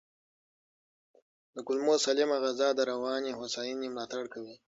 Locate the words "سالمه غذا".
2.05-2.69